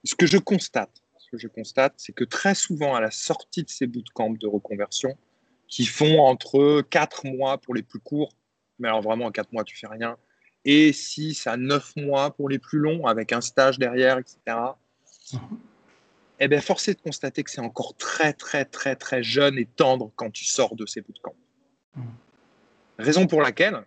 [0.03, 3.63] ce que je constate, ce que je constate, c'est que très souvent, à la sortie
[3.63, 5.17] de ces bootcamps de reconversion,
[5.67, 8.33] qui font entre 4 mois pour les plus courts,
[8.79, 10.17] mais alors vraiment en 4 mois, tu fais rien,
[10.65, 14.37] et 6 à 9 mois pour les plus longs, avec un stage derrière, etc.
[16.39, 19.65] Eh bien, force est de constater que c'est encore très, très, très, très jeune et
[19.65, 21.35] tendre quand tu sors de ces bootcamps.
[22.97, 23.85] Raison pour laquelle,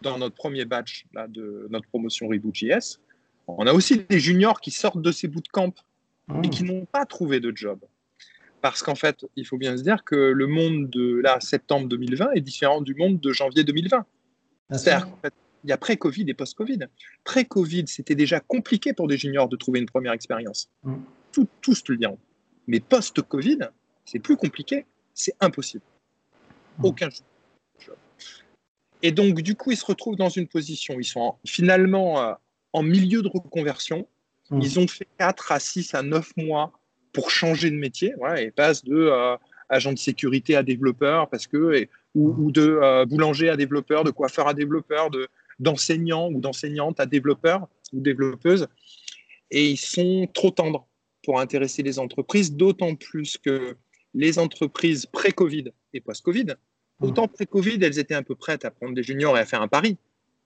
[0.00, 3.00] dans notre premier batch là, de notre promotion Reboot.js,
[3.46, 5.74] on a aussi des juniors qui sortent de ces bootcamps
[6.42, 7.80] et qui n'ont pas trouvé de job.
[8.60, 12.32] Parce qu'en fait, il faut bien se dire que le monde de là, septembre 2020
[12.32, 14.06] est différent du monde de janvier 2020.
[14.70, 16.78] C'est-à-dire qu'en fait, il y a pré-Covid et post-Covid.
[17.24, 20.70] Pré-Covid, c'était déjà compliqué pour des juniors de trouver une première expérience.
[20.84, 20.94] Mm.
[21.32, 22.18] Tout, tous le diront.
[22.66, 23.58] Mais post-Covid,
[24.04, 25.84] c'est plus compliqué, c'est impossible.
[26.78, 26.84] Mm.
[26.84, 27.08] Aucun
[27.78, 27.96] job.
[29.02, 32.32] Et donc, du coup, ils se retrouvent dans une position, ils sont finalement euh,
[32.72, 34.06] en milieu de reconversion.
[34.50, 34.60] Mmh.
[34.62, 36.72] Ils ont fait 4 à 6 à 9 mois
[37.12, 38.14] pour changer de métier.
[38.18, 39.36] Voilà, et passent de euh,
[39.68, 44.48] agent de sécurité à développeur parce que, ou, de euh, boulanger à développeur, de coiffeur
[44.48, 48.66] à développeur, de, d'enseignant ou d'enseignante à développeur ou développeuse.
[49.50, 50.86] Et ils sont trop tendres
[51.24, 53.76] pour intéresser les entreprises, d'autant plus que
[54.14, 56.46] les entreprises pré-Covid et post-Covid,
[57.00, 57.06] mmh.
[57.06, 59.68] autant pré-Covid, elles étaient un peu prêtes à prendre des juniors et à faire un
[59.68, 59.96] pari.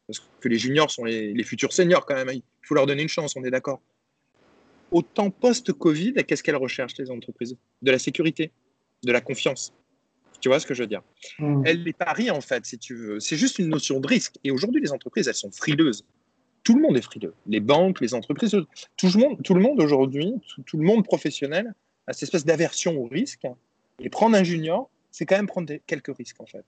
[0.07, 2.31] Parce que les juniors sont les, futurs seniors quand même.
[2.33, 3.81] Il faut leur donner une chance, on est d'accord.
[4.93, 7.57] Autant post-Covid, qu'est-ce qu'elles recherchent les entreprises?
[7.83, 8.53] De la sécurité,
[9.03, 9.73] de la confiance.
[10.41, 11.03] Tu vois ce que je veux dire?
[11.39, 11.63] Mmh.
[11.67, 13.21] Elles les parient en fait, si tu veux.
[13.21, 14.37] C'est juste une notion de risque.
[14.45, 16.05] Et aujourd'hui, les entreprises, elles sont frileuses.
[16.63, 17.35] Tout le monde est frileux.
[17.47, 18.57] Les banques, les entreprises,
[18.97, 20.35] tout le monde, tout le monde aujourd'hui,
[20.67, 21.75] tout, le monde professionnel
[22.07, 23.47] a cette espèce d'aversion au risque.
[24.01, 26.65] Et prendre un junior, c'est quand même prendre quelques risques en fait.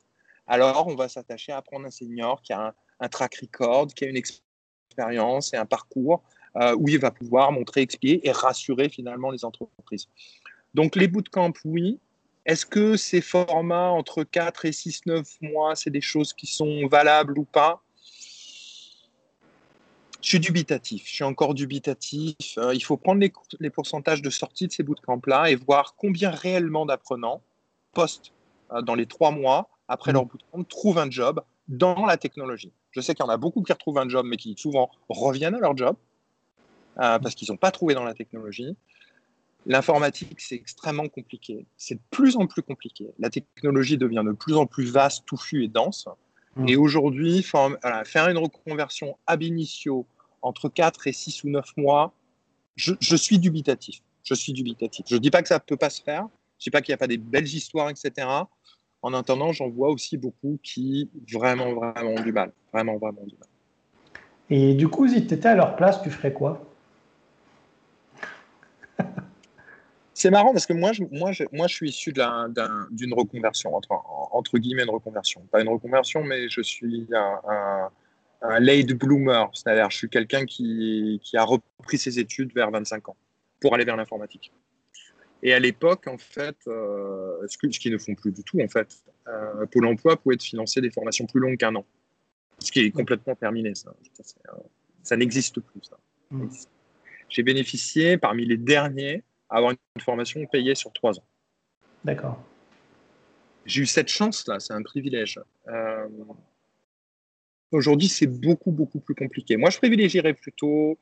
[0.46, 4.04] Alors, on va s'attacher à prendre un senior qui a un, un track record, qui
[4.04, 6.22] a une expérience et un parcours
[6.56, 10.08] euh, où il va pouvoir montrer, expliquer et rassurer finalement les entreprises.
[10.74, 11.98] Donc les bootcamps, oui.
[12.46, 16.86] Est-ce que ces formats entre 4 et 6, 9 mois, c'est des choses qui sont
[16.86, 17.82] valables ou pas?
[20.20, 22.36] Je suis dubitatif, je suis encore dubitatif.
[22.56, 26.30] Euh, il faut prendre les, les, pourcentages de sortie de ces bootcamps-là et voir combien
[26.30, 27.42] réellement d'apprenants,
[27.92, 28.32] post,
[28.72, 30.14] euh, dans les trois mois après mmh.
[30.14, 32.72] leur bootcamp, trouvent un job dans la technologie.
[32.90, 35.54] Je sais qu'il y en a beaucoup qui retrouvent un job, mais qui souvent reviennent
[35.54, 35.96] à leur job
[36.98, 38.76] euh, parce qu'ils n'ont pas trouvé dans la technologie.
[39.66, 41.66] L'informatique, c'est extrêmement compliqué.
[41.76, 43.08] C'est de plus en plus compliqué.
[43.18, 46.08] La technologie devient de plus en plus vaste, touffue et dense.
[46.56, 46.68] Mm.
[46.68, 50.06] Et aujourd'hui, faire une reconversion ab initio
[50.42, 52.14] entre 4 et 6 ou 9 mois,
[52.76, 54.00] je, je suis dubitatif.
[54.22, 55.04] Je suis dubitatif.
[55.08, 56.28] Je ne dis pas que ça ne peut pas se faire.
[56.58, 58.26] Je ne dis pas qu'il n'y a pas des belles histoires, etc.
[59.02, 62.52] En attendant, j'en vois aussi beaucoup qui vraiment, vraiment ont du mal.
[62.72, 63.48] Vraiment, vraiment du mal.
[64.50, 66.64] Et du coup, si tu étais à leur place, tu ferais quoi?
[70.14, 73.92] C'est marrant parce que moi, je, moi, je, moi, je suis issu d'une reconversion, entre,
[74.32, 75.42] entre, guillemets une reconversion.
[75.52, 77.88] Pas une reconversion, mais je suis un,
[78.42, 79.48] un, late bloomer.
[79.52, 83.16] C'est-à-dire, je suis quelqu'un qui, qui a repris ses études vers 25 ans
[83.60, 84.50] pour aller vers l'informatique.
[85.42, 89.02] Et à l'époque, en fait, euh, ce qu'ils ne font plus du tout, en fait,
[89.28, 91.84] euh, Pôle emploi pouvait te financer des formations plus longues qu'un an.
[92.58, 93.94] Ce qui est complètement terminé, ça.
[95.02, 95.96] Ça, n'existe plus, ça.
[96.30, 96.48] Mm.
[97.28, 101.24] J'ai bénéficié, parmi les derniers, à avoir une formation payée sur trois ans.
[102.04, 102.42] D'accord.
[103.64, 105.40] J'ai eu cette chance-là, c'est un privilège.
[105.68, 106.08] Euh,
[107.70, 109.56] aujourd'hui, c'est beaucoup, beaucoup plus compliqué.
[109.56, 110.98] Moi, je privilégierais plutôt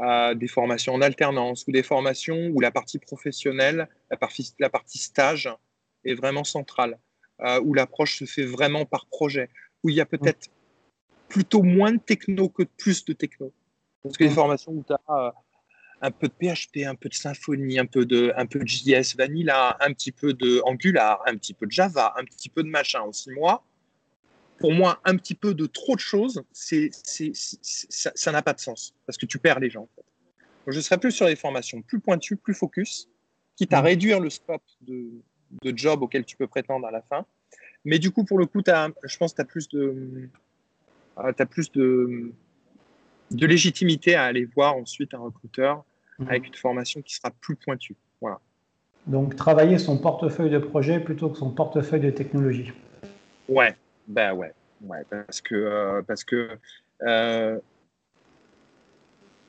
[0.00, 4.70] à des formations en alternance ou des formations où la partie professionnelle, la partie, la
[4.70, 5.50] partie stage
[6.04, 6.98] est vraiment centrale.
[7.64, 9.48] où l'approche se fait vraiment par projet,
[9.82, 10.48] où il y a peut-être
[11.28, 13.52] plutôt moins de techno que plus de techno.
[14.02, 15.34] Parce que les formations où tu as
[16.02, 19.16] un peu de PHP, un peu de Symfony, un peu de, un peu de JS
[19.16, 22.68] Vanilla, un petit peu de Angular, un petit peu de Java, un petit peu de
[22.68, 23.64] machin en six mois,
[24.62, 28.94] pour moi, un petit peu de trop de choses, c'est, ça n'a pas de sens
[29.06, 29.88] parce que tu perds les gens.
[30.68, 33.08] je serais plus sur les formations plus pointues, plus focus,
[33.56, 33.84] quitte à mmh.
[33.84, 35.10] réduire le scope de,
[35.62, 37.26] de, job auquel tu peux prétendre à la fin.
[37.84, 40.28] Mais du coup, pour le coup, je pense que tu as plus de,
[41.18, 42.30] euh, as plus de,
[43.32, 45.84] de légitimité à aller voir ensuite un recruteur
[46.20, 46.28] mmh.
[46.28, 47.96] avec une formation qui sera plus pointue.
[48.20, 48.38] Voilà.
[49.08, 52.72] Donc, travailler son portefeuille de projet plutôt que son portefeuille de technologie.
[53.48, 53.74] Ouais,
[54.06, 56.58] ben ouais, ouais parce que, euh, parce que
[57.02, 57.58] euh,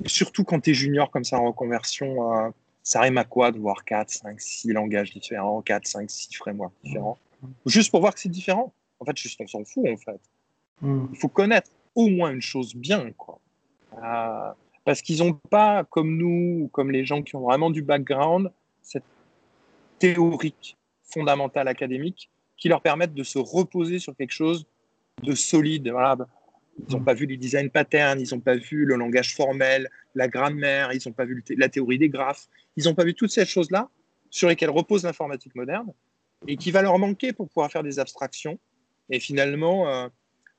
[0.05, 2.49] surtout quand tu es junior comme ça en reconversion, euh,
[2.83, 6.73] ça rime à quoi de voir 4, 5, 6 langages différents, 4, 5, 6 frameworks
[6.83, 7.17] différents?
[7.41, 7.47] Mmh.
[7.65, 8.73] Juste pour voir que c'est différent.
[8.99, 10.19] En fait, juste on s'en fout en fait.
[10.81, 11.07] Mmh.
[11.11, 13.39] Il faut connaître au moins une chose bien, quoi.
[14.83, 18.51] parce qu'ils n'ont pas, comme nous, ou comme les gens qui ont vraiment du background,
[18.81, 19.03] cette
[19.99, 24.65] théorique fondamentale académique qui leur permettent de se reposer sur quelque chose
[25.23, 25.91] de solide.
[26.87, 30.27] Ils n'ont pas vu les design patterns, ils n'ont pas vu le langage formel, la
[30.27, 33.45] grammaire, ils n'ont pas vu la théorie des graphes, ils n'ont pas vu toutes ces
[33.45, 33.89] choses-là
[34.29, 35.93] sur lesquelles repose l'informatique moderne
[36.47, 38.59] et qui va leur manquer pour pouvoir faire des abstractions
[39.09, 40.07] et finalement euh,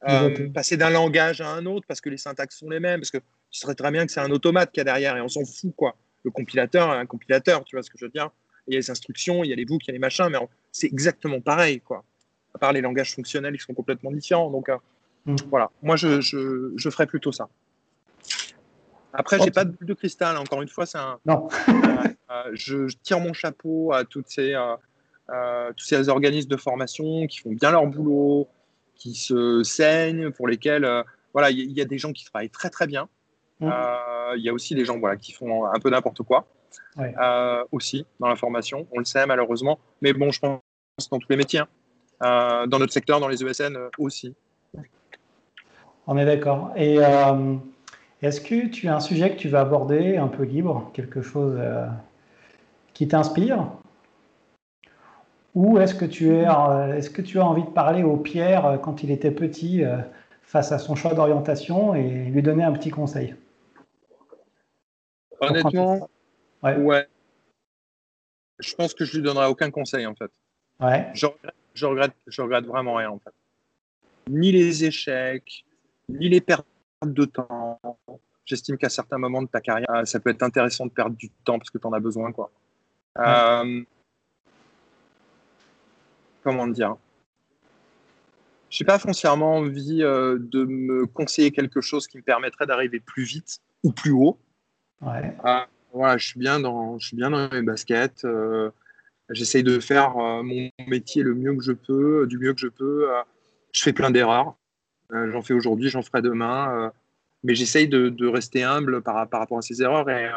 [0.08, 3.10] euh, passer d'un langage à un autre parce que les syntaxes sont les mêmes, parce
[3.10, 3.18] que
[3.50, 5.44] ce serait très bien que c'est un automate qu'il y a derrière et on s'en
[5.44, 5.96] fout quoi.
[6.24, 8.30] Le compilateur, un compilateur, tu vois ce que je veux dire.
[8.66, 10.28] Il y a les instructions, il y a les boucles, il y a les machins,
[10.30, 10.38] mais
[10.74, 12.04] c'est exactement pareil, quoi.
[12.54, 14.50] À part les langages fonctionnels, ils sont complètement différents.
[14.50, 14.76] Donc, euh,
[15.24, 15.36] hmm.
[15.48, 17.48] voilà, moi, je, je, je, ferais plutôt ça.
[19.12, 20.36] Après, j'ai pas de boule de cristal.
[20.36, 21.18] Encore une fois, c'est un.
[21.24, 21.48] Non.
[22.30, 27.38] Euh, je, tire mon chapeau à toutes ces, euh, tous ces organismes de formation qui
[27.38, 28.48] font bien leur boulot,
[28.96, 32.86] qui se saignent, pour lesquels, voilà, il y, a des gens qui travaillent très très
[32.86, 33.08] bien.
[33.60, 33.70] Hmm.
[34.36, 36.48] Il y a aussi des gens, voilà, qui font un peu n'importe quoi.
[37.70, 38.88] aussi dans la formation.
[38.90, 39.78] On le sait malheureusement.
[40.00, 40.60] Mais bon, je pense
[41.10, 41.68] dans tous les métiers, hein.
[42.22, 44.34] euh, dans notre secteur, dans les ESN euh, aussi.
[46.06, 46.72] On est d'accord.
[46.76, 47.56] Et euh,
[48.22, 51.58] est-ce que tu as un sujet que tu vas aborder un peu libre, quelque chose
[52.92, 53.68] qui t'inspire?
[55.54, 56.44] Ou est-ce que, tu es,
[56.96, 59.82] est-ce que tu as envie de parler au Pierre quand il était petit
[60.42, 63.34] face à son choix d'orientation et lui donner un petit conseil?
[65.40, 66.10] Honnêtement,
[66.62, 66.76] ouais.
[66.76, 67.08] ouais.
[68.58, 70.30] Je pense que je lui donnerai aucun conseil en fait.
[70.80, 71.10] Ouais.
[71.14, 73.32] Je, regrette, je, regrette, vraiment rien en fait.
[74.28, 75.64] Ni les échecs,
[76.08, 76.66] ni les pertes
[77.02, 77.80] de temps.
[78.44, 81.58] J'estime qu'à certains moments de ta carrière, ça peut être intéressant de perdre du temps
[81.58, 82.32] parce que tu en as besoin.
[82.32, 82.50] Quoi.
[83.18, 83.82] Euh,
[86.42, 86.96] comment dire?
[88.70, 92.98] Je n'ai pas foncièrement envie euh, de me conseiller quelque chose qui me permettrait d'arriver
[92.98, 94.38] plus vite ou plus haut.
[95.00, 95.36] Ouais.
[95.44, 95.60] Euh,
[95.92, 98.26] voilà, je suis bien dans, je suis bien dans mes baskets.
[99.30, 102.68] J'essaye de faire euh, mon métier le mieux que je peux, du mieux que je
[102.68, 103.10] peux.
[103.10, 103.22] Euh,
[103.72, 104.54] je fais plein d'erreurs.
[105.12, 106.92] Euh, j'en fais aujourd'hui, j'en ferai demain.
[107.42, 110.30] mais j'essaye de, rester humble par, rapport à ces erreurs et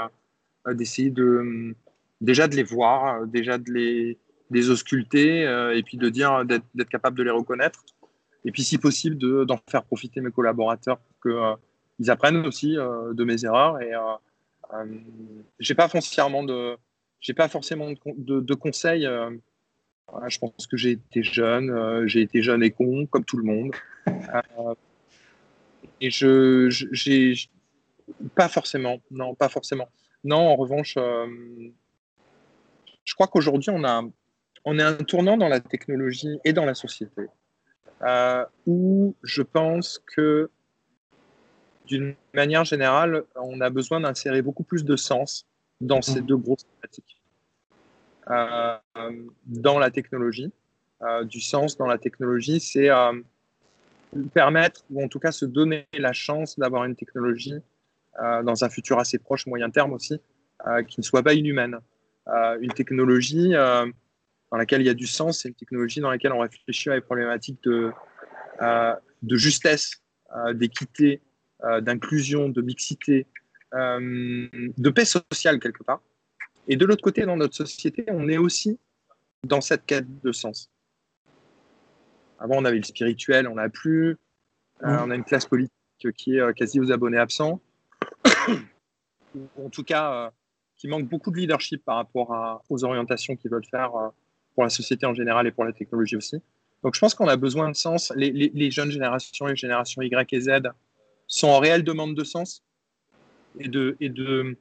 [0.73, 1.73] d'essayer de
[2.21, 7.23] déjà de les voir, déjà de les, ausculter et puis de dire d'être capable de
[7.23, 7.84] les reconnaître.
[8.45, 11.58] Et puis, si possible, d'en faire profiter mes collaborateurs pour
[11.97, 13.80] qu'ils apprennent aussi de mes erreurs.
[13.82, 13.93] Et
[15.60, 16.78] j'ai pas foncièrement de
[17.19, 19.06] j'ai pas forcément de, conseils.
[19.06, 19.32] Euh,
[20.27, 23.43] je pense que j'ai été jeune, euh, j'ai été jeune et con, comme tout le
[23.43, 23.73] monde.
[24.08, 24.73] Euh,
[25.99, 27.34] et je, j'ai
[28.36, 29.89] pas forcément, non, pas forcément.
[30.23, 31.71] Non, en revanche, je
[33.15, 34.03] crois qu'aujourd'hui, on a,
[34.63, 37.23] on est un tournant dans la technologie et dans la société,
[38.65, 40.49] où je pense que,
[41.86, 45.47] d'une manière générale, on a besoin d'insérer beaucoup plus de sens
[45.82, 46.26] dans ces mmh.
[46.26, 47.18] deux grosses thématiques.
[48.30, 48.78] Euh,
[49.46, 50.52] dans la technologie,
[51.02, 53.13] euh, du sens dans la technologie, c'est euh,
[54.34, 57.56] permettre, ou en tout cas se donner la chance d'avoir une technologie
[58.44, 60.20] dans un futur assez proche, moyen terme aussi,
[60.88, 61.78] qui ne soit pas inhumaine.
[62.60, 66.40] une technologie dans laquelle il y a du sens, c'est une technologie dans laquelle on
[66.40, 67.92] réfléchit à des problématiques de,
[69.22, 70.02] de justesse,
[70.56, 71.22] d'équité,
[71.82, 73.28] d'inclusion, de mixité,
[73.73, 76.01] euh, de paix sociale quelque part.
[76.67, 78.80] Et de l'autre côté, dans notre société, on est aussi
[79.43, 80.69] dans cette quête de sens.
[82.39, 84.17] Avant, on avait le spirituel, on n'a plus.
[84.84, 85.71] Euh, on a une classe politique
[86.15, 87.62] qui est euh, quasi aux abonnés absents.
[89.58, 90.32] en tout cas,
[90.75, 93.91] qui manque beaucoup de leadership par rapport aux orientations qu'ils veulent faire
[94.53, 96.41] pour la société en général et pour la technologie aussi.
[96.84, 98.13] Donc je pense qu'on a besoin de sens.
[98.15, 100.49] Les, jeunes générations, les générations Y et Z,
[101.27, 102.63] sont en réelle demande de sens
[103.60, 104.58] et de, et de,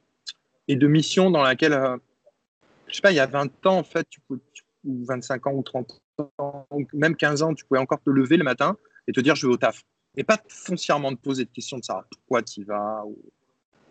[0.68, 1.96] et de mission dans laquelle, euh,
[2.88, 4.20] je sais pas, il y a 20 ans, en fait, tu
[4.84, 6.00] ou 25 ans ou 30
[6.38, 8.76] ans, même 15 ans, tu pouvais encore te lever le matin
[9.08, 9.82] et te dire je vais au taf.
[10.16, 13.04] Et pas foncièrement te poser de questions de savoir pourquoi tu y vas.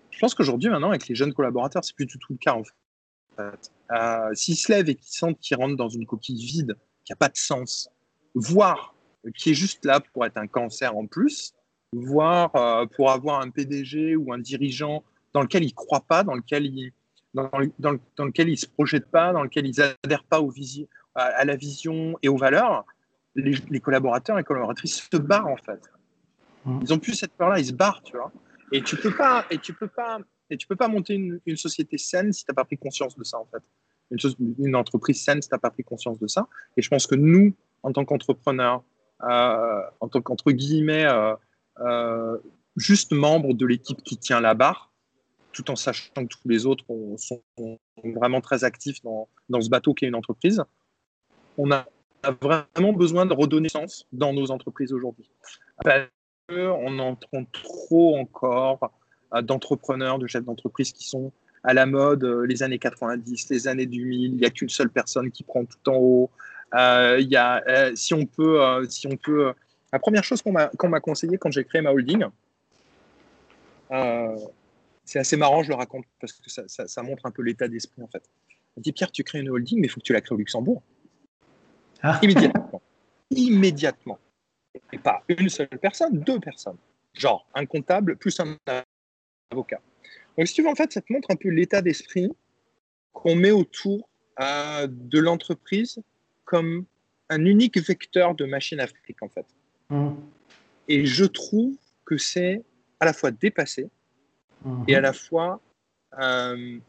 [0.10, 2.64] Je pense qu'aujourd'hui, maintenant, avec les jeunes collaborateurs, c'est plus du tout le cas, en
[2.64, 3.72] fait.
[3.92, 7.18] Euh, S'ils se lèvent et qu'ils sentent qu'ils rentrent dans une coquille vide, qui n'a
[7.18, 7.90] pas de sens,
[8.34, 8.96] voire
[9.38, 11.54] qui est juste là pour être un cancer en plus,
[11.96, 15.04] voire euh, pour avoir un PDG ou un dirigeant
[15.34, 16.92] dans lequel ils ne croient pas, dans lequel ils
[17.34, 20.54] dans, dans, dans lequel ils se projettent pas, dans lequel ils adhèrent pas aux
[21.16, 22.86] à, à, la vision et aux valeurs,
[23.36, 25.82] les, les, collaborateurs et collaboratrices se barrent en fait.
[26.64, 26.80] Mmh.
[26.82, 28.32] Ils ont plus cette peur-là, ils se barrent, tu vois.
[28.72, 31.58] Et tu peux pas, et tu peux pas, et tu peux pas monter une, une
[31.58, 33.64] société saine si tu n'as pas pris conscience de ça en fait.
[34.12, 36.48] Une, une entreprise saine si tu n'as pas pris conscience de ça.
[36.78, 37.54] Et je pense que nous,
[37.84, 38.84] en tant qu'entrepreneurs,
[39.24, 41.36] euh, en tant qu'entre guillemets, euh,
[42.76, 44.92] juste membres de l'équipe qui tient la barre,
[45.52, 46.86] tout en sachant que tous les autres
[47.18, 47.42] sont
[48.04, 50.64] vraiment très actifs dans, ce bateau qui est une entreprise,
[51.58, 51.86] on a
[52.42, 55.30] vraiment besoin de redonner sens dans nos entreprises aujourd'hui.
[55.84, 56.10] Parce
[56.50, 58.92] qu'on entend trop encore
[59.44, 61.32] d'entrepreneurs, de chefs d'entreprise qui sont
[61.64, 65.32] à la mode les années 90, les années 2000, il n'y a qu'une seule personne
[65.32, 66.30] qui prend tout en haut,
[66.74, 69.54] euh, y a, euh, si on peut, euh, si on peut,
[69.94, 72.26] la première chose qu'on m'a conseillé quand j'ai créé ma holding,
[75.06, 78.02] c'est assez marrant, je le raconte parce que ça, ça, montre un peu l'état d'esprit
[78.02, 78.24] en fait.
[78.76, 80.38] On dit Pierre, tu crées une holding, mais il faut que tu la crées au
[80.38, 80.82] Luxembourg.
[82.02, 82.20] Ah.
[82.22, 82.82] Immédiatement.
[83.32, 84.20] Immédiatement.
[84.92, 86.78] Et pas une seule personne, deux personnes.
[87.14, 88.58] Genre un comptable plus un
[89.52, 89.80] avocat.
[90.38, 92.30] Donc, si tu veux, en fait, ça te montre un peu l'état d'esprit
[93.14, 96.02] qu'on met autour de l'entreprise
[96.44, 96.86] comme
[97.30, 99.46] un unique vecteur de machine afrique, en fait.
[100.88, 102.64] Et je trouve que c'est
[103.00, 103.90] à la fois dépassé
[104.88, 105.62] et à la fois
[106.20, 106.80] euh,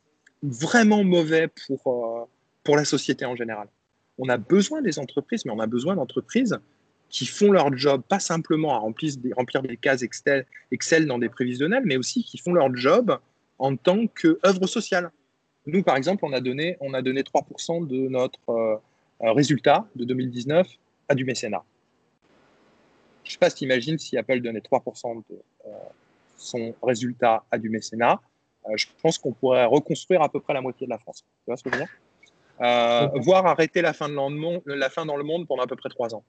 [0.42, 2.24] vraiment mauvais pour, euh,
[2.64, 3.68] pour la société en général.
[4.18, 6.58] On a besoin des entreprises, mais on a besoin d'entreprises
[7.08, 11.18] qui font leur job, pas simplement à remplir des, remplir des cases Excel, Excel dans
[11.18, 13.18] des prévisionnels, mais aussi qui font leur job
[13.58, 15.10] en tant qu'œuvre sociale.
[15.66, 18.76] Nous, par exemple, on a donné, on a donné 3% de notre, euh,
[19.20, 20.66] résultat de 2019
[21.08, 21.64] à du mécénat.
[23.26, 25.34] Je ne sais pas si tu imagines si Apple donnait 3% de
[25.66, 25.70] euh,
[26.36, 28.20] son résultat à du mécénat.
[28.66, 31.24] Euh, je pense qu'on pourrait reconstruire à peu près la moitié de la France.
[31.24, 31.90] Tu vois ce que je veux dire?
[32.60, 35.90] Euh, Voire arrêter la fin, de la fin dans le monde pendant à peu près
[35.90, 36.24] trois ans.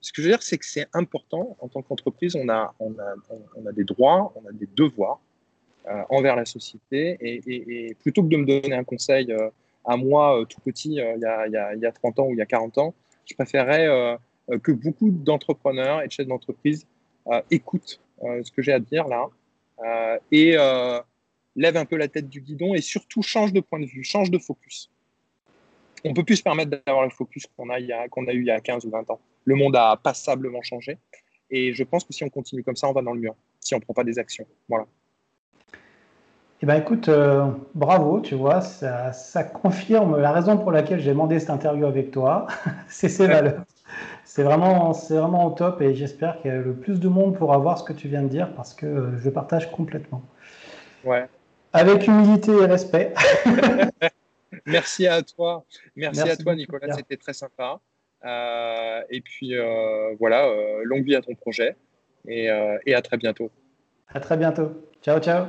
[0.00, 1.56] ce que je veux dire, c'est que c'est important.
[1.60, 3.14] En tant qu'entreprise, on a, on, a,
[3.56, 5.20] on a des droits, on a des devoirs
[6.10, 7.16] envers la société.
[7.20, 9.34] Et, et, plutôt que de me donner un conseil
[9.84, 12.32] à moi, euh, tout petit, euh, il y, a, il, y a, 30 ans ou
[12.32, 12.94] il y a 40 ans,
[13.26, 14.16] je préférerais euh,
[14.62, 16.86] que beaucoup d'entrepreneurs et de chefs d'entreprise
[17.50, 19.28] écoutent ce que j'ai à dire là
[20.30, 20.56] et
[21.56, 24.30] lève un peu la tête du guidon et surtout change de point de vue, change
[24.30, 24.90] de focus.
[26.04, 28.50] On peut plus se permettre d'avoir le focus qu'on a, qu'on a eu il y
[28.50, 29.20] a 15 ou 20 ans.
[29.44, 30.98] Le monde a passablement changé
[31.50, 33.74] et je pense que si on continue comme ça, on va dans le mur, si
[33.74, 34.46] on ne prend pas des actions.
[34.68, 34.86] Voilà.
[36.62, 41.40] Eh bien, écoute, euh, bravo, tu vois, ça, confirme la raison pour laquelle j'ai demandé
[41.40, 42.46] cette interview avec toi.
[42.88, 43.64] c'est ces valeurs.
[44.34, 47.76] C'est vraiment, c'est vraiment au top et j'espère que le plus de monde pourra voir
[47.76, 50.22] ce que tu viens de dire parce que euh, je partage complètement.
[51.04, 51.26] Ouais.
[51.74, 53.12] Avec humilité et respect.
[54.64, 55.66] Merci à toi.
[55.96, 56.94] Merci, à toi, Nicolas.
[56.94, 57.78] C'était très sympa.
[58.24, 59.52] Euh, et puis,
[60.18, 60.48] voilà,
[60.84, 61.76] longue vie à ton projet
[62.26, 62.48] et,
[62.86, 63.50] et à très bientôt.
[64.08, 64.72] À très bientôt.
[65.02, 65.44] Ciao, ciao.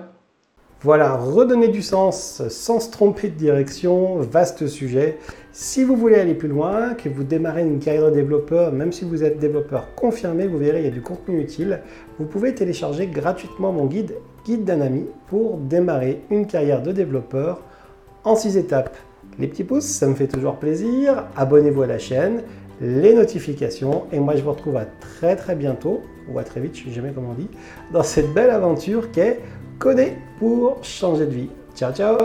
[0.82, 5.18] Voilà, redonner du sens sans se tromper de direction, vaste sujet.
[5.56, 9.06] Si vous voulez aller plus loin, que vous démarrez une carrière de développeur, même si
[9.06, 11.82] vous êtes développeur confirmé, vous verrez, il y a du contenu utile.
[12.18, 17.62] Vous pouvez télécharger gratuitement mon guide, Guide d'un ami, pour démarrer une carrière de développeur
[18.24, 18.98] en 6 étapes.
[19.38, 21.26] Les petits pouces, ça me fait toujours plaisir.
[21.38, 22.42] Abonnez-vous à la chaîne,
[22.82, 26.02] les notifications, et moi je vous retrouve à très très bientôt,
[26.34, 27.50] ou à très vite, je ne sais jamais comment on dit,
[27.94, 29.40] dans cette belle aventure qu'est
[29.78, 31.50] coder pour changer de vie.
[31.76, 32.18] Ciao ciao